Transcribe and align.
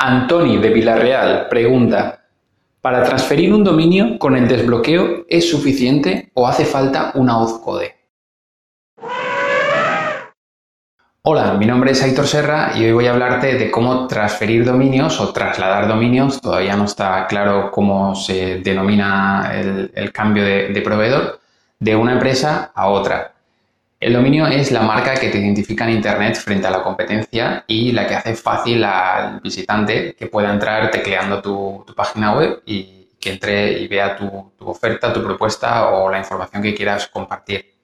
Antoni 0.00 0.58
de 0.58 0.68
Villarreal 0.68 1.48
pregunta, 1.48 2.20
¿para 2.80 3.02
transferir 3.02 3.52
un 3.52 3.64
dominio 3.64 4.16
con 4.16 4.36
el 4.36 4.46
desbloqueo 4.46 5.24
es 5.28 5.50
suficiente 5.50 6.30
o 6.34 6.46
hace 6.46 6.64
falta 6.64 7.10
una 7.16 7.34
code? 7.64 7.96
Hola, 11.22 11.54
mi 11.54 11.66
nombre 11.66 11.90
es 11.90 12.00
Aitor 12.00 12.28
Serra 12.28 12.74
y 12.76 12.84
hoy 12.84 12.92
voy 12.92 13.06
a 13.06 13.12
hablarte 13.12 13.58
de 13.58 13.72
cómo 13.72 14.06
transferir 14.06 14.64
dominios 14.64 15.18
o 15.18 15.32
trasladar 15.32 15.88
dominios. 15.88 16.40
Todavía 16.40 16.76
no 16.76 16.84
está 16.84 17.26
claro 17.26 17.72
cómo 17.72 18.14
se 18.14 18.60
denomina 18.60 19.50
el, 19.52 20.12
cambio 20.12 20.44
de 20.44 20.80
proveedor 20.80 21.40
de 21.80 21.96
una 21.96 22.12
empresa 22.12 22.70
a 22.72 22.88
otra. 22.88 23.32
El 24.00 24.12
dominio 24.12 24.46
es 24.46 24.70
la 24.70 24.82
marca 24.82 25.14
que 25.14 25.28
te 25.28 25.38
identifica 25.38 25.84
en 25.84 25.96
Internet 25.96 26.36
frente 26.36 26.68
a 26.68 26.70
la 26.70 26.84
competencia 26.84 27.64
y 27.66 27.90
la 27.90 28.06
que 28.06 28.14
hace 28.14 28.36
fácil 28.36 28.84
al 28.84 29.40
visitante 29.40 30.14
que 30.14 30.26
pueda 30.28 30.52
entrar 30.52 30.88
tecleando 30.92 31.42
tu, 31.42 31.84
página 31.96 32.32
web 32.36 32.62
y 32.64 33.08
que 33.18 33.32
entre 33.32 33.72
y 33.80 33.88
vea 33.88 34.16
tu, 34.16 34.52
oferta, 34.60 35.12
tu 35.12 35.20
propuesta 35.24 35.88
o 35.88 36.08
la 36.08 36.18
información 36.18 36.62
que 36.62 36.76
quieras 36.76 37.08
compartir. 37.08 37.74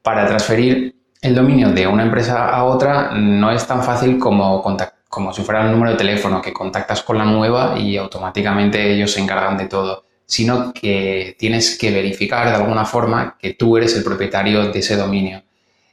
Para 0.00 0.26
transferir 0.26 0.96
el 1.20 1.34
dominio 1.34 1.68
de 1.72 1.86
una 1.86 2.04
empresa 2.04 2.48
a 2.48 2.64
otra 2.64 3.10
no 3.12 3.50
es 3.50 3.66
tan 3.66 3.82
fácil 3.82 4.18
como, 4.18 4.62
como 5.10 5.32
si 5.34 5.42
fuera 5.42 5.60
un 5.60 5.72
número 5.72 5.92
de 5.92 5.98
teléfono 5.98 6.40
que 6.40 6.54
contactas 6.54 7.02
con 7.02 7.18
la 7.18 7.26
nueva 7.26 7.78
y 7.78 7.98
automáticamente 7.98 8.94
ellos 8.94 9.12
se 9.12 9.20
encargan 9.20 9.58
de 9.58 9.66
todo 9.66 10.06
sino 10.26 10.72
que 10.72 11.36
tienes 11.38 11.78
que 11.78 11.90
verificar 11.90 12.48
de 12.48 12.54
alguna 12.54 12.84
forma 12.84 13.36
que 13.38 13.54
tú 13.54 13.76
eres 13.76 13.96
el 13.96 14.04
propietario 14.04 14.70
de 14.70 14.78
ese 14.78 14.96
dominio. 14.96 15.42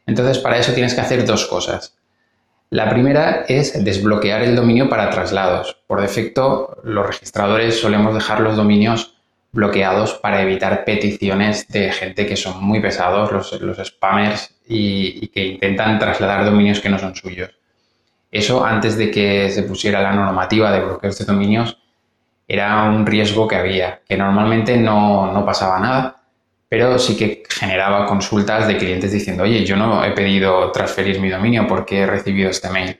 Entonces, 0.05 0.39
para 0.39 0.57
eso 0.57 0.73
tienes 0.73 0.93
que 0.93 1.01
hacer 1.01 1.25
dos 1.25 1.45
cosas. 1.45 1.95
La 2.71 2.89
primera 2.89 3.45
es 3.47 3.83
desbloquear 3.83 4.43
el 4.43 4.55
dominio 4.55 4.89
para 4.89 5.09
traslados. 5.09 5.77
Por 5.87 6.01
defecto, 6.01 6.77
los 6.83 7.05
registradores 7.05 7.79
solemos 7.79 8.13
dejar 8.13 8.41
los 8.41 8.55
dominios 8.55 9.15
bloqueados 9.51 10.13
para 10.13 10.41
evitar 10.41 10.85
peticiones 10.85 11.67
de 11.67 11.91
gente 11.91 12.27
que 12.27 12.35
son 12.35 12.63
muy 12.63 12.79
pesados, 12.79 13.31
los, 13.31 13.87
spammers, 13.87 14.55
y, 14.67 15.25
y, 15.25 15.27
que 15.29 15.45
intentan 15.45 15.97
trasladar 15.97 16.45
dominios 16.45 16.79
que 16.79 16.89
no 16.89 16.99
son 16.99 17.15
suyos. 17.15 17.49
Eso 18.31 18.63
antes 18.63 18.95
de 18.97 19.09
que 19.09 19.49
se 19.49 19.63
pusiera 19.63 20.03
la 20.03 20.13
normativa 20.13 20.71
de 20.71 20.81
bloqueos 20.81 21.17
de 21.17 21.25
dominios 21.25 21.77
era 22.49 22.83
un 22.85 23.05
riesgo 23.05 23.47
que 23.47 23.55
había, 23.55 24.01
que 24.07 24.17
normalmente 24.17 24.75
no, 24.75 25.43
pasaba 25.45 25.79
nada, 25.79 26.23
pero 26.67 26.97
sí 26.97 27.15
que 27.15 27.43
generaba 27.47 28.07
consultas 28.07 28.67
de 28.67 28.75
clientes 28.75 29.11
diciendo, 29.11 29.43
oye, 29.43 29.63
yo 29.63 29.75
no 29.75 30.03
he 30.03 30.11
pedido 30.11 30.71
transferir 30.71 31.21
mi 31.21 31.29
dominio 31.29 31.67
porque 31.67 31.99
he 31.99 32.05
recibido 32.07 32.49
este 32.49 32.69
mail. 32.71 32.99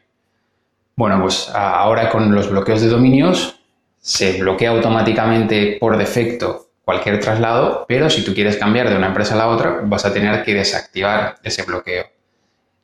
Bueno, 0.96 1.20
pues 1.20 1.50
ahora 1.54 2.10
con 2.10 2.34
los 2.34 2.52
bloqueos 2.52 2.82
de 2.82 2.90
dominios 2.90 3.60
se 4.00 4.40
bloquea 4.40 4.70
automáticamente 4.70 5.78
por 5.80 5.98
defecto 5.98 6.68
cualquier 6.86 7.20
traslado, 7.20 7.86
pero 7.88 8.10
si 8.10 8.24
tú 8.24 8.36
quieres 8.36 8.58
cambiar 8.58 8.90
de 8.90 8.98
una 8.98 9.08
empresa 9.08 9.34
a 9.34 9.38
la 9.40 9.48
otra, 9.48 9.82
vas 9.84 10.06
a 10.06 10.14
tener 10.14 10.44
que 10.44 10.54
desactivar 10.54 11.38
ese 11.44 11.64
bloqueo. 11.64 12.06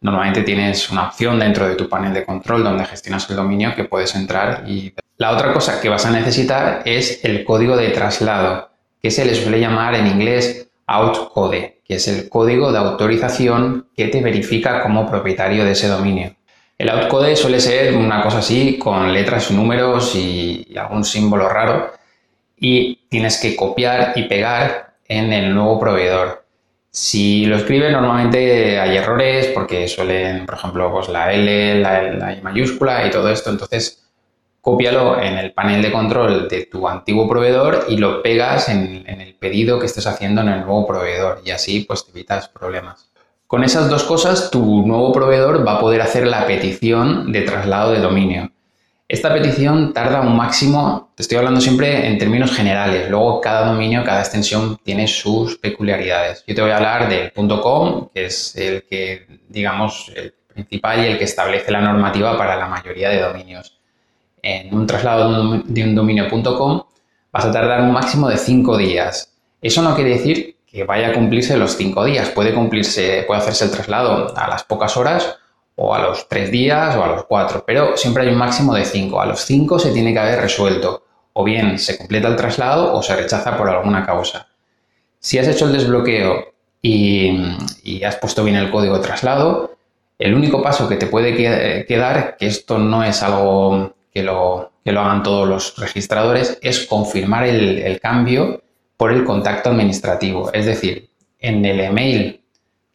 Normalmente 0.05 0.43
tienes 0.43 0.91
una 0.91 1.07
opción 1.07 1.39
dentro 1.39 1.67
de 1.67 1.73
tu 1.73 1.89
panel 1.89 2.13
de 2.13 2.23
control 2.23 2.63
donde 2.63 2.85
gestionas 2.85 3.27
el 3.27 3.37
dominio 3.37 3.73
que 3.75 3.85
puedes 3.85 4.13
entrar 4.13 4.63
y 4.67 4.93
la 5.17 5.31
otra 5.31 5.51
cosa 5.51 5.81
que 5.81 5.89
vas 5.89 6.05
a 6.05 6.11
necesitar 6.11 6.83
es 6.85 7.25
el 7.25 7.43
código 7.43 7.75
de 7.75 7.89
traslado, 7.89 8.69
que 9.01 9.09
se 9.09 9.25
le 9.25 9.33
suele 9.33 9.59
llamar 9.59 9.95
en 9.95 10.05
inglés 10.05 10.67
outcode, 10.85 11.81
que 11.83 11.95
es 11.95 12.07
el 12.07 12.29
código 12.29 12.71
de 12.71 12.77
autorización 12.77 13.87
que 13.97 14.09
te 14.09 14.21
verifica 14.21 14.83
como 14.83 15.09
propietario 15.09 15.65
de 15.65 15.71
ese 15.71 15.87
dominio. 15.87 16.35
El 16.77 16.89
outcode 16.89 17.35
suele 17.35 17.59
ser 17.59 17.95
una 17.95 18.21
cosa 18.21 18.37
así, 18.37 18.77
con 18.77 19.11
letras, 19.11 19.49
números 19.49 20.13
y 20.13 20.67
algún 20.77 21.03
símbolo 21.03 21.49
raro, 21.49 21.93
y 22.59 23.07
tienes 23.09 23.39
que 23.41 23.55
copiar 23.55 24.13
y 24.15 24.25
pegar 24.25 24.97
en 25.07 25.33
el 25.33 25.51
nuevo 25.51 25.79
proveedor. 25.79 26.44
Si 26.95 27.45
lo 27.45 27.57
escribes, 27.57 27.91
normalmente 27.91 28.79
hay 28.79 28.95
errores 28.95 29.47
porque 29.47 29.85
suelen, 29.89 30.45
por 30.45 30.55
ejemplo, 30.55 30.89
pues 30.93 31.09
la 31.09 31.33
L, 31.33 31.81
la, 31.81 32.33
I 32.33 32.41
mayúscula 32.41 33.05
y 33.05 33.11
todo 33.11 33.29
esto, 33.29 33.49
entonces 33.49 34.07
cópialo 34.61 35.21
en 35.21 35.37
el 35.37 35.51
panel 35.51 35.81
de 35.81 35.91
control 35.91 36.47
de 36.47 36.67
tu 36.67 36.87
antiguo 36.87 37.27
proveedor 37.27 37.83
y 37.89 37.97
lo 37.97 38.23
pegas 38.23 38.69
en, 38.69 39.03
el 39.09 39.35
pedido 39.35 39.77
que 39.77 39.87
estés 39.87 40.07
haciendo 40.07 40.39
en 40.39 40.47
el 40.47 40.61
nuevo 40.61 40.87
proveedor 40.87 41.41
y 41.43 41.51
así 41.51 41.81
pues 41.81 42.05
te 42.05 42.11
evitas 42.11 42.47
problemas. 42.47 43.11
Con 43.45 43.65
esas 43.65 43.89
dos 43.89 44.05
cosas, 44.05 44.49
tu 44.49 44.87
nuevo 44.87 45.11
proveedor 45.11 45.67
va 45.67 45.73
a 45.73 45.79
poder 45.81 46.01
hacer 46.01 46.25
la 46.25 46.47
petición 46.47 47.33
de 47.33 47.41
traslado 47.41 47.91
de 47.91 47.99
dominio. 47.99 48.51
Esta 49.09 49.33
petición 49.33 49.91
tarda 49.91 50.21
un 50.21 50.37
máximo, 50.37 51.04
te 51.15 51.23
estoy 51.23 51.37
hablando 51.37 51.61
siempre 51.61 52.07
en 52.07 52.17
términos 52.17 52.51
generales, 52.53 53.09
luego 53.09 53.41
cada 53.41 53.67
dominio, 53.67 54.03
cada 54.03 54.19
extensión 54.19 54.77
tiene 54.83 55.07
sus 55.07 55.57
peculiaridades. 55.57 56.43
Yo 56.45 56.53
te 56.53 56.61
voy 56.61 56.71
a 56.71 56.77
hablar 56.77 57.09
del 57.09 57.31
.com, 57.33 58.09
que 58.13 58.25
es 58.25 58.55
el 58.55 58.83
que, 58.83 59.25
digamos, 59.47 60.11
el 60.15 60.33
principal 60.53 61.03
y 61.03 61.07
el 61.07 61.17
que 61.17 61.23
establece 61.23 61.71
la 61.71 61.81
normativa 61.81 62.37
para 62.37 62.55
la 62.55 62.67
mayoría 62.67 63.09
de 63.09 63.21
dominios 63.21 63.75
en 64.45 64.73
un 64.73 64.85
traslado 64.85 65.61
de 65.65 65.83
un 65.83 65.95
dominio.com 65.95 66.83
vas 67.31 67.45
a 67.45 67.51
tardar 67.51 67.81
un 67.81 67.91
máximo 67.91 68.29
de 68.29 68.37
5 68.37 68.77
días. 68.77 69.33
Eso 69.61 69.81
no 69.81 69.95
quiere 69.95 70.11
decir 70.11 70.57
que 70.65 70.83
vaya 70.83 71.09
a 71.09 71.13
cumplirse 71.13 71.57
los 71.57 71.75
5 71.75 72.05
días. 72.05 72.29
Puede 72.29 72.53
cumplirse, 72.53 73.23
puede 73.27 73.41
hacerse 73.41 73.65
el 73.65 73.71
traslado 73.71 74.33
a 74.37 74.47
las 74.47 74.63
pocas 74.63 74.95
horas 74.95 75.37
o 75.75 75.93
a 75.93 75.99
los 75.99 76.29
3 76.29 76.51
días 76.51 76.95
o 76.95 77.03
a 77.03 77.07
los 77.07 77.25
4, 77.25 77.63
pero 77.65 77.97
siempre 77.97 78.23
hay 78.23 78.29
un 78.29 78.37
máximo 78.37 78.75
de 78.75 78.85
5. 78.85 79.19
A 79.19 79.25
los 79.25 79.41
5 79.41 79.79
se 79.79 79.91
tiene 79.91 80.13
que 80.13 80.19
haber 80.19 80.39
resuelto. 80.39 81.04
O 81.37 81.43
bien 81.43 81.77
se 81.79 81.97
completa 81.97 82.29
el 82.29 82.37
traslado 82.37 82.93
o 82.93 83.03
se 83.03 83.13
rechaza 83.13 83.57
por 83.57 83.69
alguna 83.69 84.05
causa. 84.05 84.47
Si 85.19 85.37
has 85.37 85.47
hecho 85.49 85.65
el 85.65 85.73
desbloqueo 85.73 86.53
y, 86.81 88.03
has 88.05 88.15
puesto 88.15 88.43
bien 88.43 88.55
el 88.55 88.71
código 88.71 88.97
de 88.97 89.03
traslado, 89.03 89.75
el 90.17 90.33
único 90.33 90.61
paso 90.61 90.87
que 90.87 90.95
te 90.95 91.07
puede 91.07 91.35
quedar, 91.85 92.37
que 92.37 92.47
esto 92.47 92.77
no 92.77 93.03
es 93.03 93.21
algo 93.21 93.95
que 94.13 94.23
lo, 94.23 94.71
lo 94.85 95.01
hagan 95.01 95.23
todos 95.23 95.45
los 95.45 95.75
registradores, 95.77 96.57
es 96.61 96.85
confirmar 96.85 97.43
el, 97.43 97.99
cambio 97.99 98.61
por 98.95 99.11
el 99.11 99.25
contacto 99.25 99.71
administrativo. 99.71 100.53
Es 100.53 100.65
decir, 100.65 101.09
en 101.39 101.65
el 101.65 101.81
email 101.81 102.44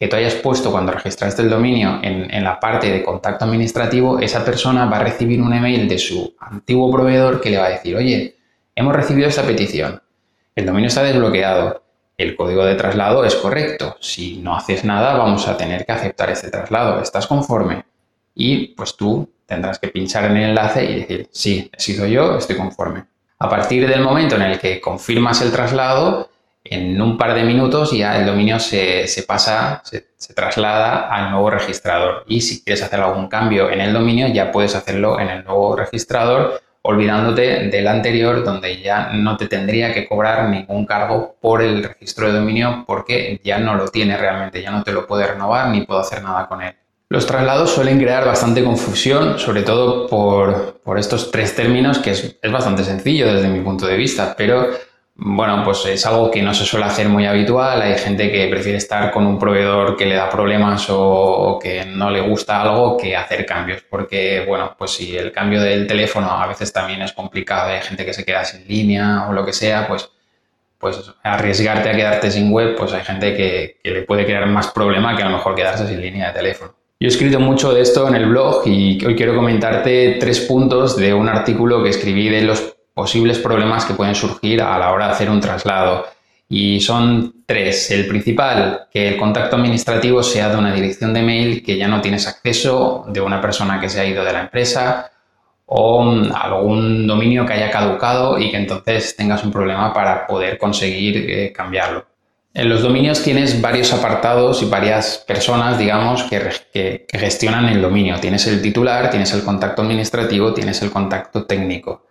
que 0.01 0.09
tú 0.09 0.17
hayas 0.17 0.35
puesto 0.37 0.73
cuando 0.73 0.93
registraste 0.93 1.43
el 1.43 1.51
dominio 1.51 2.01
en, 2.03 2.33
en, 2.35 2.43
la 2.43 2.59
parte 2.59 2.91
de 2.91 3.05
contacto 3.05 3.45
administrativo, 3.45 4.19
esa 4.19 4.43
persona 4.43 4.87
va 4.87 4.97
a 4.97 5.05
recibir 5.05 5.43
un 5.43 5.53
email 5.53 5.87
de 5.87 5.99
su 5.99 6.35
antiguo 6.41 6.91
proveedor 6.91 7.39
que 7.39 7.51
le 7.51 7.59
va 7.59 7.67
a 7.67 7.71
decir, 7.71 7.95
oye, 7.95 8.35
hemos 8.75 8.97
recibido 8.97 9.29
esta 9.29 9.43
petición, 9.43 10.01
el 10.57 10.65
dominio 10.65 10.89
está 10.89 11.03
desbloqueado, 11.03 11.83
el 12.17 12.35
código 12.35 12.65
de 12.65 12.77
traslado 12.77 13.27
es 13.27 13.35
correcto, 13.35 13.99
si 14.01 14.39
no 14.39 14.57
haces 14.57 14.87
nada 14.87 15.19
vamos 15.19 15.47
a 15.47 15.59
tener 15.59 15.85
que 15.85 15.93
aceptar 15.93 16.31
este 16.31 16.51
traslado, 16.51 17.03
¿estás 17.03 17.27
conforme? 17.27 17.85
Y 18.35 18.69
pues 18.69 18.97
tú 18.97 19.31
tendrás 19.45 19.79
que 19.79 19.89
pinchar 19.89 20.25
en 20.25 20.39
el 20.39 20.51
enlace 20.51 20.83
y 20.83 21.01
decir, 21.01 21.29
sí, 21.31 21.71
he 21.77 21.79
sido 21.81 22.07
yo, 22.07 22.39
estoy 22.39 22.57
conforme. 22.57 23.05
A 23.39 23.51
partir 23.51 23.87
del 23.87 24.01
momento 24.01 24.37
en 24.37 24.43
el 24.43 24.59
que 24.59 24.81
confirmas 24.81 25.43
el 25.43 25.53
traslado, 25.53 26.31
en 26.65 27.01
un 27.01 27.17
par 27.17 27.35
de 27.35 27.43
minutos 27.43 27.93
ya 27.93 28.19
el 28.19 28.27
dominio 28.27 28.59
se, 28.59 29.07
pasa, 29.27 29.83
se, 29.85 30.35
traslada 30.35 31.09
al 31.09 31.31
nuevo 31.31 31.51
registrador. 31.51 32.25
Y 32.29 32.41
si 32.43 32.63
quieres 32.63 32.83
hacer 32.83 33.01
algún 33.01 33.29
cambio 33.29 33.71
en 33.71 33.81
el 33.81 33.93
dominio, 33.93 34.29
ya 34.29 34.53
puedes 34.53 34.75
hacerlo 34.75 35.19
en 35.19 35.29
el 35.29 35.45
nuevo 35.45 35.75
registrador, 35.77 36.61
olvidándote 36.83 37.69
del 37.69 37.89
anterior, 37.89 38.45
donde 38.45 38.81
ya 38.81 39.11
no 39.13 39.37
te 39.37 39.49
tendría 39.49 39.93
que 39.93 40.07
cobrar 40.07 40.49
ningún 40.49 40.87
cargo 40.87 41.37
por 41.41 41.63
el 41.63 41.83
registro 41.83 42.27
de 42.27 42.39
dominio, 42.39 42.85
porque 42.87 43.41
ya 43.45 43.59
no 43.59 43.75
lo 43.75 43.89
tiene 43.89 44.17
realmente, 44.17 44.63
ya 44.63 44.71
no 44.71 44.83
te 44.83 44.93
lo 44.93 45.07
puede 45.07 45.27
renovar 45.27 45.69
ni 45.69 45.83
puedo 45.83 46.01
hacer 46.01 46.23
nada 46.23 46.47
con 46.47 46.63
él. 46.63 46.75
Los 47.13 47.27
traslados 47.27 47.71
suelen 47.75 47.99
crear 47.99 48.25
bastante 48.25 48.63
confusión, 48.63 49.37
sobre 49.41 49.63
todo 49.63 50.07
por, 50.07 50.97
estos 50.97 51.33
tres 51.33 51.57
términos, 51.57 51.99
que 51.99 52.13
es, 52.13 52.37
bastante 52.53 52.85
sencillo 52.85 53.35
desde 53.35 53.49
mi 53.49 53.61
punto 53.63 53.85
de 53.85 53.97
vista, 53.97 54.37
pero 54.39 54.69
bueno, 55.23 55.63
pues 55.63 55.85
es 55.85 56.07
algo 56.07 56.31
que 56.31 56.41
no 56.41 56.55
se 56.55 56.65
suele 56.65 56.87
hacer 56.87 57.07
muy 57.07 57.27
habitual. 57.27 57.83
Hay 57.83 57.99
gente 57.99 58.33
que 58.33 58.49
prefiere 58.49 58.79
estar 58.79 59.11
con 59.11 59.27
un 59.27 59.39
proveedor 59.39 59.95
que 59.95 60.07
le 60.07 60.15
da 60.15 60.31
problemas 60.31 60.87
o, 60.89 61.59
que 61.63 61.85
no 61.85 62.11
le 62.11 62.23
gusta 62.23 62.63
algo 62.63 62.97
que 62.97 63.15
hacer 63.15 63.45
cambios, 63.45 63.83
porque 63.83 64.45
bueno, 64.49 64.75
pues 64.79 64.93
si 64.93 65.15
el 65.15 65.31
cambio 65.31 65.61
del 65.61 65.87
teléfono 65.87 66.31
a 66.31 66.47
veces 66.47 66.73
también 66.73 67.03
es 67.03 67.13
complicado, 67.13 67.69
hay 67.69 67.83
gente 67.83 68.07
que 68.07 68.15
se 68.15 68.25
queda 68.25 68.47
sin 68.47 68.67
línea 68.67 69.27
o 69.29 69.35
lo 69.35 69.45
que 69.45 69.53
sea, 69.53 69.87
pues 69.87 70.11
pues 70.79 70.99
arriesgarte 71.23 71.91
a 71.91 71.93
quedarte 71.93 72.31
sin 72.31 72.51
web, 72.51 72.75
pues 72.75 72.95
hay 72.95 73.05
gente 73.05 73.37
que, 73.37 73.79
que 73.85 73.91
le 73.91 74.03
puede 74.03 74.25
crear 74.25 74.47
más 74.47 74.69
problema 74.69 75.15
que 75.15 75.23
a 75.23 75.27
lo 75.27 75.37
mejor 75.37 75.55
quedarse 75.55 75.87
sin 75.87 76.01
línea 76.01 76.29
de 76.29 76.33
teléfono. 76.33 76.73
Yo 76.99 77.07
he 77.07 77.09
escrito 77.09 77.39
mucho 77.39 77.75
de 77.75 77.83
esto 77.83 78.09
en 78.09 78.15
el 78.15 78.25
blog 78.25 78.67
y 78.67 79.05
hoy 79.05 79.15
quiero 79.15 79.35
comentarte 79.35 80.17
tres 80.19 80.41
puntos 80.41 80.97
de 80.97 81.13
un 81.13 81.29
artículo 81.29 81.83
que 81.83 81.91
escribí 81.91 82.31
de 82.31 82.41
los 82.41 82.80
posibles 83.01 83.39
problemas 83.39 83.87
que 83.87 83.95
pueden 83.95 84.15
surgir 84.15 84.61
a 84.61 84.79
la 84.79 84.93
hora 84.93 85.07
de 85.07 85.13
hacer 85.13 85.31
un 85.31 85.41
traslado. 85.41 86.05
Y 86.51 86.81
son 86.81 87.45
tres. 87.47 87.91
El 87.91 88.07
principal, 88.07 88.89
que 88.93 89.09
el 89.09 89.17
contacto 89.17 89.57
administrativo 89.57 90.23
sea 90.23 90.51
de 90.51 90.59
una 90.59 90.75
dirección 90.75 91.15
de 91.15 91.23
mail 91.23 91.63
que 91.65 91.79
ya 91.79 91.89
no 91.89 92.03
tienes 92.03 92.27
acceso, 92.27 93.07
de 93.09 93.23
una 93.23 93.41
persona 93.41 93.81
que 93.81 93.89
se 93.89 94.01
ha 94.01 94.05
ido 94.05 94.23
de 94.23 94.35
la 94.35 94.43
empresa 94.43 95.11
o 95.65 96.03
mm, 96.05 96.33
algún 96.35 97.07
dominio 97.07 97.47
que 97.47 97.55
haya 97.55 97.71
caducado 97.71 98.39
y 98.39 98.51
que 98.51 98.59
entonces 98.59 99.17
tengas 99.17 99.43
un 99.45 99.51
problema 99.51 99.95
para 99.95 100.27
poder 100.27 100.59
conseguir 100.59 101.17
eh, 101.17 101.53
cambiarlo. 101.55 102.05
En 102.53 102.69
los 102.69 102.83
dominios 102.83 103.23
tienes 103.23 103.63
varios 103.63 103.95
apartados 103.95 104.63
y 104.63 104.67
varias 104.67 105.25
personas, 105.27 105.79
digamos, 105.79 106.25
que, 106.25 107.07
gestionan 107.09 107.67
el 107.71 107.81
dominio. 107.81 108.21
Tienes 108.21 108.47
el 108.47 108.61
titular, 108.61 109.09
tienes 109.09 109.33
el 109.33 109.43
contacto 109.43 109.81
administrativo, 109.81 110.53
tienes 110.53 110.83
el 110.83 110.91
contacto 110.91 111.47
técnico. 111.47 112.10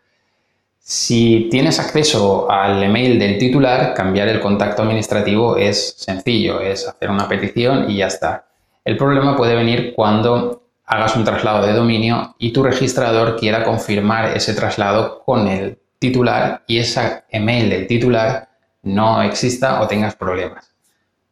Si 0.91 1.50
tienes 1.51 1.80
acceso 1.80 2.50
al 2.50 2.81
email 2.81 3.19
del 3.19 3.38
titular, 3.38 3.94
cambiar 3.94 4.27
el 4.27 4.39
contacto 4.39 4.81
administrativo 4.81 5.56
es 5.56 5.94
sencillo, 6.00 6.62
es 6.62 6.88
hacer 6.88 7.12
una 7.12 7.27
petición 7.27 7.91
y 7.91 7.97
ya 7.97 8.07
está. 8.07 8.47
El 8.83 8.97
problema 8.97 9.38
puede 9.38 9.53
venir 9.53 9.94
cuando 9.95 10.63
hagas 10.88 11.15
un 11.15 11.24
traslado 11.24 11.63
de 11.63 11.74
dominio 11.74 12.33
y 12.39 12.51
tu 12.53 12.63
registrador 12.63 13.38
quiera 13.38 13.63
confirmar 13.63 14.36
ese 14.36 14.56
traslado 14.56 15.21
con 15.25 15.47
el 15.47 15.77
titular 16.00 16.63
y 16.65 16.80
ese 16.80 17.21
email 17.30 17.69
del 17.69 17.86
titular 17.86 18.50
no 18.81 19.21
exista 19.21 19.81
o 19.81 19.88
tengas 19.88 20.15
problemas. 20.15 20.74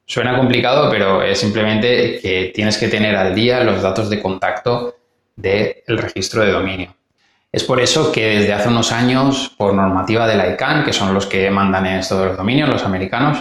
Suena 0.06 0.38
complicado, 0.38 0.88
pero 0.92 1.24
es 1.24 1.40
simplemente 1.40 2.20
que 2.20 2.52
tienes 2.54 2.78
que 2.78 2.90
tener 2.90 3.16
al 3.16 3.34
día 3.34 3.64
los 3.64 3.82
datos 3.82 4.12
de 4.12 4.22
contacto 4.22 4.98
del 5.36 5.82
registro 5.88 6.44
de 6.44 6.52
dominio. 6.52 6.98
Es 7.52 7.64
por 7.64 7.80
eso 7.80 8.12
que 8.12 8.40
desde 8.40 8.54
hace 8.54 8.68
unos 8.68 8.92
años, 8.92 9.54
por 9.58 9.74
normativa 9.74 10.28
de 10.28 10.36
la 10.36 10.54
ICANN, 10.54 10.84
que 10.84 10.94
son 10.94 11.14
los 11.14 11.26
que 11.26 11.50
mandan 11.50 11.86
en 11.86 12.00
esto 12.00 12.20
de 12.20 12.28
los 12.28 12.38
dominios, 12.38 12.70
los 12.70 12.84
americanos, 12.84 13.40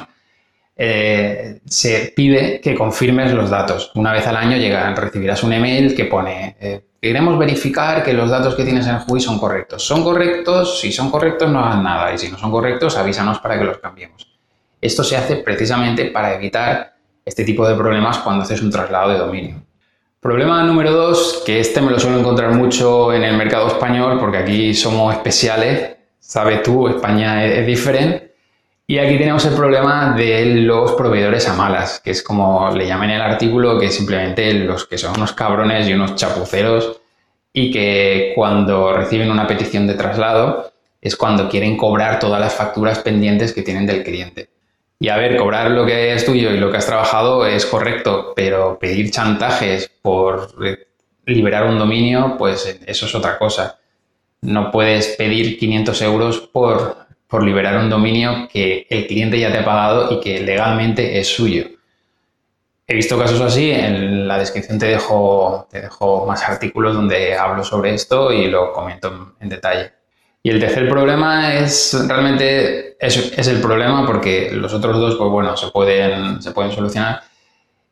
eh, 0.78 1.60
se 1.64 2.12
pide 2.14 2.60
que 2.60 2.74
confirmes 2.74 3.32
los 3.32 3.50
datos. 3.50 3.90
Una 3.94 4.12
vez 4.12 4.26
al 4.26 4.36
año 4.36 4.56
recibirás 4.94 5.42
un 5.42 5.54
email 5.54 5.94
que 5.94 6.04
pone, 6.04 6.56
eh, 6.60 6.84
queremos 7.00 7.38
verificar 7.38 8.02
que 8.04 8.12
los 8.12 8.30
datos 8.30 8.54
que 8.54 8.64
tienes 8.64 8.86
en 8.86 8.96
el 8.96 9.20
son 9.20 9.38
correctos. 9.38 9.82
¿Son 9.82 10.04
correctos? 10.04 10.80
Si 10.80 10.92
son 10.92 11.10
correctos, 11.10 11.50
no 11.50 11.60
hagan 11.60 11.82
nada. 11.82 12.12
Y 12.12 12.18
si 12.18 12.30
no 12.30 12.38
son 12.38 12.50
correctos, 12.50 12.96
avísanos 12.96 13.38
para 13.40 13.58
que 13.58 13.64
los 13.64 13.78
cambiemos. 13.78 14.36
Esto 14.80 15.02
se 15.02 15.16
hace 15.16 15.36
precisamente 15.36 16.06
para 16.06 16.34
evitar 16.34 16.94
este 17.24 17.44
tipo 17.44 17.66
de 17.66 17.74
problemas 17.74 18.18
cuando 18.18 18.42
haces 18.42 18.62
un 18.62 18.70
traslado 18.70 19.10
de 19.10 19.18
dominio. 19.18 19.65
Problema 20.20 20.62
número 20.64 20.92
dos, 20.92 21.42
que 21.46 21.60
este 21.60 21.80
me 21.80 21.90
lo 21.90 22.00
suelo 22.00 22.18
encontrar 22.18 22.52
mucho 22.52 23.12
en 23.12 23.22
el 23.22 23.36
mercado 23.36 23.68
español 23.68 24.18
porque 24.18 24.38
aquí 24.38 24.74
somos 24.74 25.14
especiales. 25.14 25.96
Sabes 26.18 26.62
tú, 26.62 26.88
España 26.88 27.44
es 27.44 27.66
diferente 27.66 28.34
y 28.88 28.98
aquí 28.98 29.18
tenemos 29.18 29.44
el 29.44 29.54
problema 29.54 30.14
de 30.16 30.46
los 30.62 30.92
proveedores 30.92 31.48
a 31.48 31.54
malas, 31.54 32.00
que 32.00 32.12
es 32.12 32.22
como 32.22 32.70
le 32.70 32.86
llaman 32.86 33.10
en 33.10 33.16
el 33.16 33.22
artículo, 33.22 33.78
que 33.78 33.90
simplemente 33.90 34.52
los 34.54 34.86
que 34.86 34.98
son 34.98 35.16
unos 35.16 35.32
cabrones 35.32 35.88
y 35.88 35.92
unos 35.92 36.14
chapuceros 36.16 37.00
y 37.52 37.70
que 37.70 38.32
cuando 38.34 38.92
reciben 38.92 39.30
una 39.30 39.46
petición 39.46 39.86
de 39.86 39.94
traslado 39.94 40.72
es 41.00 41.16
cuando 41.16 41.48
quieren 41.48 41.76
cobrar 41.76 42.18
todas 42.18 42.40
las 42.40 42.54
facturas 42.54 42.98
pendientes 43.00 43.52
que 43.52 43.62
tienen 43.62 43.86
del 43.86 44.02
cliente. 44.02 44.55
Y 44.98 45.08
a 45.08 45.16
ver, 45.16 45.36
cobrar 45.36 45.70
lo 45.70 45.84
que 45.84 46.14
es 46.14 46.24
tuyo 46.24 46.50
y 46.50 46.58
lo 46.58 46.70
que 46.70 46.78
has 46.78 46.86
trabajado 46.86 47.46
es 47.46 47.66
correcto, 47.66 48.32
pero 48.34 48.78
pedir 48.78 49.10
chantajes 49.10 49.90
por 50.02 50.48
liberar 51.26 51.66
un 51.66 51.78
dominio, 51.78 52.36
pues 52.38 52.78
eso 52.86 53.06
es 53.06 53.14
otra 53.14 53.38
cosa. 53.38 53.78
No 54.40 54.70
puedes 54.70 55.08
pedir 55.16 55.58
500 55.58 56.02
euros 56.02 56.40
por 56.40 57.06
por 57.28 57.42
liberar 57.42 57.78
un 57.78 57.90
dominio 57.90 58.48
que 58.52 58.86
el 58.88 59.06
cliente 59.06 59.38
ya 59.38 59.52
te 59.52 59.58
ha 59.58 59.64
pagado 59.64 60.12
y 60.12 60.20
que 60.20 60.40
legalmente 60.40 61.18
es 61.18 61.28
suyo. 61.28 61.64
He 62.86 62.94
visto 62.94 63.18
casos 63.18 63.40
así, 63.40 63.70
en 63.72 64.28
la 64.28 64.38
descripción 64.38 64.78
te 64.78 64.86
dejo, 64.86 65.66
te 65.70 65.80
dejo 65.80 66.24
más 66.24 66.44
artículos 66.44 66.94
donde 66.94 67.36
hablo 67.36 67.64
sobre 67.64 67.94
esto 67.94 68.32
y 68.32 68.46
lo 68.46 68.72
comento 68.72 69.34
en 69.40 69.48
detalle. 69.48 69.95
Y 70.46 70.50
el 70.50 70.60
tercer 70.60 70.88
problema 70.88 71.56
es 71.56 71.92
realmente, 72.06 72.96
es, 73.04 73.48
el 73.48 73.60
problema 73.60 74.06
porque 74.06 74.48
los 74.52 74.72
otros 74.72 74.96
dos, 74.96 75.16
pues 75.16 75.28
bueno, 75.28 75.56
se 75.56 75.72
pueden, 75.72 76.40
se 76.40 76.52
pueden 76.52 76.70
solucionar. 76.70 77.20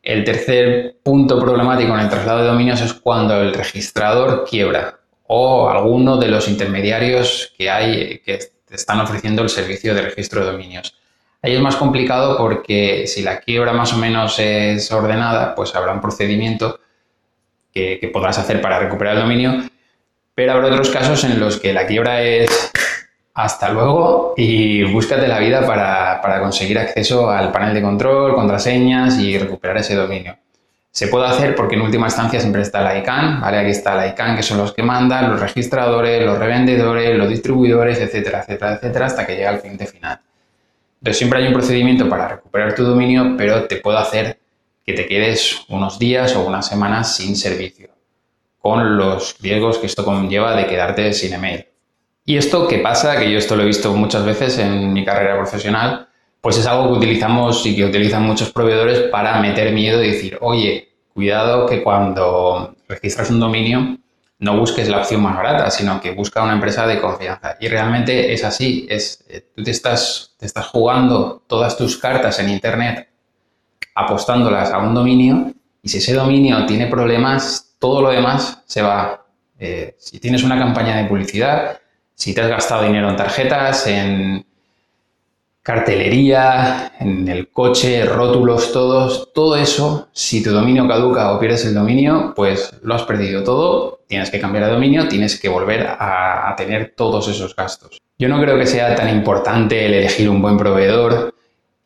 El 0.01 0.23
tercer 0.23 0.95
punto 1.03 1.37
problemático 1.37 1.93
en 1.93 1.99
el 1.99 2.09
traslado 2.09 2.39
de 2.39 2.47
dominios 2.47 2.79
es 2.79 2.93
cuando 2.93 3.41
el 3.41 3.53
registrador 3.53 4.45
quiebra 4.49 5.01
o 5.27 5.67
alguno 5.67 6.15
de 6.15 6.29
los 6.29 6.47
intermediarios 6.47 7.53
que 7.57 7.69
hay 7.69 8.19
que 8.19 8.39
están 8.69 9.01
ofreciendo 9.01 9.41
el 9.41 9.49
servicio 9.49 9.93
de 9.93 10.03
registro 10.03 10.45
de 10.45 10.53
dominios. 10.53 10.95
Ahí 11.41 11.55
es 11.55 11.61
más 11.61 11.75
complicado 11.75 12.37
porque 12.37 13.05
si 13.05 13.21
la 13.21 13.41
quiebra 13.41 13.73
más 13.73 13.91
o 13.91 13.97
menos 13.97 14.39
es 14.39 14.89
ordenada, 14.93 15.55
pues 15.55 15.75
habrá 15.75 15.91
un 15.91 15.99
procedimiento 15.99 16.79
que, 17.73 18.09
podrás 18.13 18.39
hacer 18.39 18.61
para 18.61 18.79
recuperar 18.79 19.15
el 19.15 19.23
dominio, 19.23 19.61
pero 20.35 20.51
habrá 20.51 20.67
otros 20.67 20.89
casos 20.89 21.23
en 21.23 21.39
los 21.39 21.59
que 21.59 21.73
la 21.73 21.87
quiebra 21.87 22.21
es 22.21 22.71
hasta 23.33 23.69
luego 23.69 24.33
y 24.37 24.83
búscate 24.83 25.27
la 25.27 25.39
vida 25.39 25.65
para, 25.65 26.39
conseguir 26.41 26.77
acceso 26.77 27.29
al 27.29 27.51
panel 27.51 27.73
de 27.73 27.81
control, 27.81 28.35
contraseñas 28.35 29.17
y 29.19 29.37
recuperar 29.37 29.77
ese 29.77 29.95
dominio. 29.95 30.37
Se 30.91 31.07
puede 31.07 31.27
hacer 31.27 31.55
porque 31.55 31.75
en 31.75 31.81
última 31.81 32.07
instancia 32.07 32.39
siempre 32.39 32.61
está 32.61 32.81
la 32.81 32.97
ICANN, 32.97 33.41
¿vale? 33.41 33.57
Aquí 33.57 33.71
está 33.71 33.95
la 33.95 34.07
ICANN, 34.07 34.37
que 34.37 34.43
son 34.43 34.57
los 34.57 34.71
que 34.71 34.81
mandan, 34.81 35.29
los 35.29 35.41
registradores, 35.41 36.25
los 36.25 36.37
revendedores, 36.37 37.17
los 37.17 37.27
distribuidores, 37.27 37.99
etcétera, 37.99 38.39
etcétera, 38.39 38.75
etcétera, 38.75 39.05
hasta 39.05 39.25
que 39.25 39.35
llega 39.35 39.49
al 39.49 39.59
cliente 39.59 39.85
final. 39.87 40.19
Entonces 40.99 41.17
siempre 41.17 41.39
hay 41.39 41.47
un 41.47 41.53
procedimiento 41.53 42.07
para 42.07 42.29
recuperar 42.29 42.73
tu 42.73 42.83
dominio, 42.83 43.35
pero 43.37 43.65
te 43.65 43.75
puedo 43.77 43.97
hacer 43.97 44.39
que 44.85 44.93
te 44.93 45.05
quedes 45.05 45.65
unos 45.67 45.99
días 45.99 46.33
o 46.35 46.45
unas 46.45 46.65
semanas 46.65 47.17
sin 47.17 47.35
servicio, 47.35 47.89
con 48.65 48.97
los 48.97 49.37
riesgos 49.41 49.77
que 49.77 49.85
esto 49.85 50.03
conlleva 50.03 50.55
de 50.55 50.65
quedarte 50.65 51.13
sin 51.13 51.35
email. 51.35 51.67
Y 52.25 52.35
esto 52.35 52.67
que 52.67 52.79
pasa, 52.79 53.19
que 53.19 53.31
yo 53.31 53.37
esto 53.37 53.55
lo 53.55 53.61
he 53.61 53.67
visto 53.67 53.93
muchas 53.93 54.25
veces 54.25 54.57
en 54.57 54.91
mi 54.91 55.05
carrera 55.05 55.37
profesional, 55.37 56.07
pues 56.41 56.57
es 56.57 56.65
algo 56.65 56.87
que 56.87 56.97
utilizamos 56.97 57.63
y 57.67 57.75
que 57.75 57.85
utilizan 57.85 58.23
muchos 58.23 58.51
proveedores 58.51 59.01
para 59.11 59.39
meter 59.39 59.71
miedo 59.71 60.03
y 60.03 60.13
decir, 60.13 60.39
oye, 60.41 60.95
cuidado 61.13 61.67
que 61.67 61.83
cuando 61.83 62.75
registras 62.89 63.29
un 63.29 63.39
dominio 63.39 63.99
no 64.39 64.57
busques 64.57 64.89
la 64.89 64.97
opción 64.97 65.21
más 65.21 65.35
barata, 65.35 65.69
sino 65.69 66.01
que 66.01 66.15
busca 66.15 66.41
una 66.41 66.53
empresa 66.53 66.87
de 66.87 66.99
confianza. 66.99 67.57
Y 67.59 67.67
realmente 67.67 68.33
es 68.33 68.43
así, 68.43 68.87
es, 68.89 69.23
eh, 69.29 69.45
tú 69.55 69.61
te 69.61 69.69
estás, 69.69 70.33
te 70.39 70.47
estás 70.47 70.65
jugando 70.69 71.43
todas 71.45 71.77
tus 71.77 71.97
cartas 71.97 72.39
en 72.39 72.49
Internet 72.49 73.09
apostándolas 73.93 74.71
a 74.71 74.79
un 74.79 74.95
dominio 74.95 75.53
y 75.83 75.89
si 75.89 75.99
ese 75.99 76.15
dominio 76.15 76.65
tiene 76.65 76.87
problemas, 76.87 77.64
todo 77.79 78.01
lo 78.01 78.09
demás 78.09 78.63
se 78.65 78.81
va. 78.81 79.25
Eh, 79.59 79.95
si 79.97 80.19
tienes 80.19 80.43
una 80.43 80.57
campaña 80.57 80.97
de 80.97 81.05
publicidad, 81.05 81.79
si 82.13 82.33
te 82.33 82.41
has 82.41 82.49
gastado 82.49 82.83
dinero 82.83 83.09
en 83.09 83.15
tarjetas, 83.15 83.87
en, 83.87 84.45
cartelería, 85.65 86.91
en 86.99 87.27
el 87.27 87.49
coche, 87.49 88.05
rótulos, 88.05 88.71
todos, 88.71 89.33
todo 89.33 89.55
eso, 89.55 90.09
si 90.11 90.43
tu 90.43 90.51
dominio 90.51 90.87
caduca 90.87 91.33
o 91.33 91.39
pierdes 91.39 91.65
el 91.65 91.73
dominio, 91.73 92.33
pues 92.35 92.71
lo 92.83 92.93
has 92.93 93.01
perdido 93.01 93.43
todo, 93.43 94.01
tienes 94.07 94.29
que 94.29 94.39
cambiar 94.39 94.65
de 94.65 94.73
dominio, 94.73 95.07
tienes 95.07 95.39
que 95.39 95.49
volver 95.49 95.87
a, 95.89 96.53
tener 96.55 96.93
todos 96.95 97.27
esos 97.29 97.55
gastos. 97.55 97.99
Yo 98.19 98.29
no 98.29 98.39
creo 98.39 98.59
que 98.59 98.67
sea 98.67 98.93
tan 98.95 99.09
importante 99.09 99.87
el 99.87 99.95
elegir 99.95 100.29
un 100.29 100.39
buen 100.39 100.55
proveedor 100.55 101.33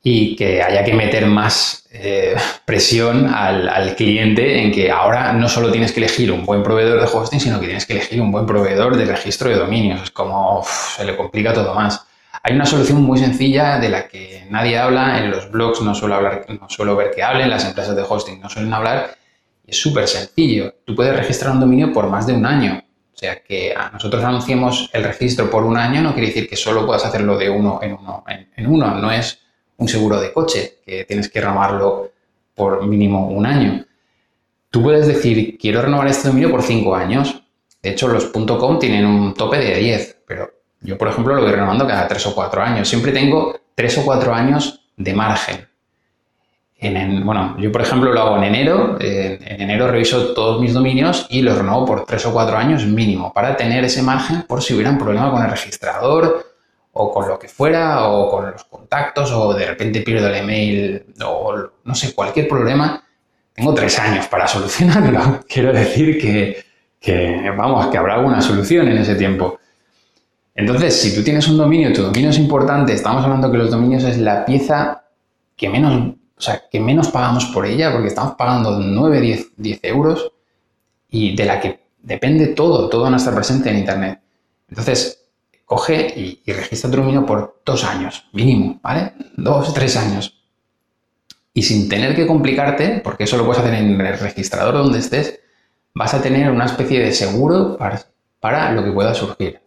y 0.02 0.36
que 0.36 0.62
haya 0.62 0.84
que 0.84 0.94
meter 0.94 1.26
más 1.26 1.88
eh, 1.92 2.36
presión 2.66 3.28
al, 3.28 3.96
cliente 3.96 4.62
en 4.62 4.72
que 4.72 4.92
ahora 4.92 5.34
no 5.34 5.50
solo 5.50 5.72
tienes 5.72 5.92
que 5.92 6.00
elegir 6.00 6.32
un 6.32 6.46
buen 6.46 6.64
proveedor 6.64 7.02
de 7.02 7.08
hosting, 7.12 7.40
sino 7.40 7.60
que 7.60 7.66
tienes 7.66 7.86
que 7.86 7.94
elegir 7.94 8.22
un 8.22 8.32
buen 8.32 8.46
proveedor 8.46 8.96
de 8.96 9.06
registro 9.06 9.50
de 9.50 9.58
dominios. 9.58 10.04
Es 10.04 10.12
como 10.12 10.64
se 10.64 11.04
le 11.04 11.18
complica 11.18 11.54
todo 11.54 11.74
más. 11.74 12.06
Hay 12.44 12.56
una 12.56 12.66
solución 12.66 13.02
muy 13.02 13.20
sencilla 13.20 13.80
de 13.80 13.90
la 13.90 14.08
que 14.08 14.46
nadie 14.50 14.78
habla, 14.78 15.20
en 15.20 15.32
los 15.32 15.52
blogs 15.52 15.82
no 15.82 15.94
suelo, 15.94 16.16
hablar, 16.16 16.46
no 16.48 16.70
suelo 16.70 16.96
ver 16.96 17.12
que 17.12 17.22
hablen, 17.22 17.50
las 17.50 17.66
empresas 17.66 17.96
de 17.96 18.04
hosting 18.08 18.40
no 18.40 18.50
suelen 18.50 18.74
hablar, 18.74 19.18
es 19.68 19.80
súper 19.80 20.08
sencillo. 20.08 20.76
Tú 20.86 20.96
puedes 20.96 21.16
registrar 21.16 21.52
un 21.52 21.60
dominio 21.60 21.92
por 21.92 22.08
más 22.08 22.26
de 22.26 22.34
un 22.34 22.46
año. 22.46 22.84
O 23.14 23.18
sea, 23.20 23.44
que 23.44 23.76
a 23.76 23.90
nosotros 23.90 24.24
anunciemos 24.24 24.90
el 24.94 25.04
registro 25.04 25.50
por 25.52 25.66
un 25.66 25.76
año 25.76 26.02
no 26.02 26.14
quiere 26.14 26.28
decir 26.28 26.50
que 26.50 26.56
solo 26.56 26.86
puedas 26.86 27.06
hacerlo 27.06 27.38
de 27.38 27.50
uno 27.50 27.80
en 27.82 27.94
uno. 27.94 28.24
En, 28.28 28.68
uno 28.68 28.96
no 28.96 29.12
es 29.12 29.40
un 29.80 29.88
seguro 29.88 30.20
de 30.20 30.32
coche, 30.32 30.80
que 30.86 31.06
tienes 31.06 31.30
que 31.30 31.42
renovarlo 31.42 32.12
por 32.54 32.86
mínimo 32.86 33.28
un 33.30 33.46
año. 33.46 33.86
Tú 34.70 34.84
puedes 34.84 35.08
decir, 35.08 35.58
quiero 35.58 35.82
renovar 35.82 36.08
este 36.08 36.28
dominio 36.28 36.52
por 36.52 36.62
cinco 36.62 36.96
años. 36.96 37.42
De 37.82 37.90
hecho, 37.92 38.08
los 38.08 38.26
.com 38.26 38.78
tienen 38.78 39.06
un 39.06 39.34
tope 39.34 39.58
de 39.58 39.76
10, 39.76 40.18
pero 40.28 40.52
yo, 40.82 40.98
por 40.98 41.08
ejemplo, 41.08 41.34
lo 41.34 41.42
voy 41.42 41.52
renovando 41.52 41.88
cada 41.88 42.08
tres 42.08 42.26
o 42.28 42.36
cuatro 42.36 42.62
años. 42.62 42.88
Siempre 42.88 43.12
tengo 43.12 43.58
tres 43.74 43.98
o 43.98 44.04
cuatro 44.04 44.34
años 44.34 44.82
de 44.98 45.14
margen. 45.14 45.68
En, 46.78 47.26
bueno, 47.26 47.58
yo, 47.60 47.72
por 47.72 47.82
ejemplo, 47.82 48.12
lo 48.14 48.22
hago 48.22 48.38
en 48.38 48.44
enero. 48.44 48.98
En, 49.00 49.62
enero 49.62 49.90
reviso 49.90 50.34
todos 50.34 50.62
mis 50.62 50.74
dominios 50.74 51.26
y 51.30 51.42
los 51.42 51.58
renuevo 51.58 51.86
por 51.86 52.06
tres 52.06 52.26
o 52.26 52.34
cuatro 52.34 52.58
años 52.58 52.86
mínimo 52.86 53.34
para 53.34 53.58
tener 53.58 53.84
ese 53.84 54.02
margen 54.02 54.44
por 54.44 54.62
si 54.62 54.74
hubiera 54.74 54.92
un 54.92 54.98
problema 54.98 55.32
con 55.32 55.44
el 55.44 55.50
registrador 55.50 56.49
o 57.02 57.14
con 57.14 57.28
lo 57.28 57.40
que 57.40 57.48
fuera 57.48 58.08
o 58.10 58.30
con 58.30 58.52
los 58.52 58.64
contactos 58.66 59.32
o 59.32 59.54
de 59.54 59.66
repente 59.66 60.02
pierdo 60.02 60.28
el 60.28 60.36
email 60.36 61.06
o 61.26 61.56
no 61.84 61.96
sé, 61.96 62.14
cualquier 62.14 62.48
problema. 62.48 63.04
Tengo 63.54 63.74
tres 63.74 63.98
años 64.00 64.28
para 64.28 64.48
solucionarlo. 64.48 65.42
Quiero 65.48 65.72
decir 65.74 66.20
que 66.20 66.70
que, 67.00 67.52
vamos, 67.56 67.88
que 67.88 67.98
habrá 67.98 68.16
alguna 68.16 68.42
solución 68.42 68.88
en 68.90 68.98
ese 68.98 69.16
tiempo. 69.16 69.60
Entonces, 70.54 71.00
si 71.00 71.16
tú 71.16 71.24
tienes 71.24 71.48
un 71.48 71.58
dominio, 71.58 71.94
tu 71.94 72.02
dominio 72.04 72.30
es 72.30 72.38
importante, 72.38 72.94
estamos 72.94 73.24
hablando 73.24 73.50
que 73.52 73.58
los 73.58 73.72
dominios 73.72 74.04
es 74.04 74.18
la 74.18 74.46
pieza 74.46 75.06
que 75.56 75.70
menos, 75.70 76.16
o 76.38 76.42
sea, 76.42 76.64
que 76.70 76.80
menos 76.80 77.10
pagamos 77.10 77.46
por 77.46 77.66
ella, 77.66 77.92
porque 77.92 78.10
estamos 78.10 78.36
pagando 78.36 78.80
9, 78.80 79.22
10, 79.22 79.48
10 79.56 79.80
euros 79.84 80.32
y 81.10 81.36
de 81.36 81.46
la 81.46 81.60
que 81.60 81.80
depende 82.02 82.48
todo, 82.48 82.90
todo 82.90 83.10
nuestra 83.10 83.34
presente 83.34 83.70
en 83.70 83.80
Internet. 83.80 84.20
Entonces, 84.68 85.19
coge 85.70 86.12
y, 86.16 86.42
y, 86.44 86.52
registra 86.52 86.90
tu 86.90 86.98
dominio 86.98 87.28
por 87.28 87.62
dos 87.64 87.84
años, 87.84 88.26
mínimo, 88.34 88.80
¿vale? 88.82 89.14
Dos, 89.38 89.72
tres 89.72 89.96
años. 89.98 90.42
Y 91.54 91.62
sin 91.62 91.88
tener 91.88 92.16
que 92.16 92.26
complicarte, 92.26 93.02
porque 93.04 93.26
eso 93.26 93.38
lo 93.38 93.46
puedes 93.46 93.62
hacer 93.62 93.76
en 93.76 94.02
el 94.02 94.18
registrador 94.18 94.74
donde 94.74 94.98
estés, 94.98 95.40
vas 95.94 96.16
a 96.16 96.24
tener 96.24 96.50
una 96.50 96.66
especie 96.66 97.00
de 97.02 97.12
seguro 97.12 97.78
para, 97.78 98.02
para 98.40 98.72
lo 98.72 98.84
que 98.84 98.92
pueda 98.92 99.14
surgir. 99.14 99.62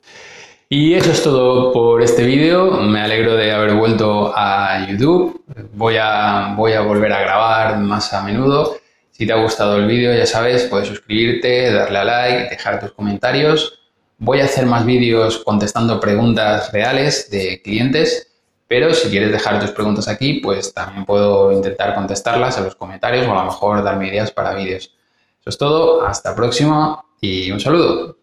Y 0.69 0.95
eso 0.95 1.13
es 1.13 1.23
todo 1.23 1.73
por 1.73 2.03
este 2.03 2.25
vídeo. 2.25 2.81
Me 2.81 3.01
alegro 3.01 3.37
de 3.37 3.53
haber 3.53 3.75
vuelto 3.75 4.33
a 4.35 4.85
YouTube. 4.89 5.45
Voy 5.75 5.99
a, 6.01 6.55
voy 6.57 6.73
a 6.73 6.81
volver 6.81 7.13
a 7.13 7.21
grabar 7.21 7.79
más 7.79 8.13
a 8.13 8.25
menudo. 8.25 8.75
Si 9.13 9.25
te 9.25 9.33
ha 9.33 9.37
gustado 9.37 9.77
el 9.77 9.87
vídeo, 9.87 10.13
ya 10.13 10.27
sabes, 10.27 10.65
puedes 10.65 10.89
suscribirte, 10.89 11.71
darle 11.71 11.99
a 11.99 12.05
like, 12.05 12.51
dejar 12.51 12.81
tus 12.81 12.91
comentarios. 12.91 13.82
Voy 14.25 14.39
a 14.39 14.45
hacer 14.45 14.67
más 14.67 14.87
vídeos 14.87 15.39
contestando 15.39 15.99
preguntas 15.99 16.71
reales 16.71 17.29
de 17.29 17.61
clientes, 17.61 18.29
pero 18.69 18.95
si 18.95 19.11
quieres 19.11 19.33
dejar 19.33 19.59
tus 19.59 19.73
preguntas 19.73 20.07
aquí, 20.07 20.35
pues 20.35 20.73
también 20.73 21.05
puedo 21.05 21.51
intentar 21.51 21.93
contestarlas 21.97 22.57
en 22.57 22.63
los 22.63 22.77
comentarios 22.77 23.27
o 23.27 23.33
a 23.33 23.35
lo 23.35 23.45
mejor 23.47 23.83
darme 23.83 24.07
ideas 24.07 24.31
para 24.31 24.55
vídeos. 24.55 24.95
Eso 25.41 25.51
es 25.51 25.59
todo, 25.59 26.07
hasta 26.07 26.31
la 26.31 26.37
próxima 26.37 27.05
y 27.21 27.51
un 27.51 27.59
saludo. 27.59 28.17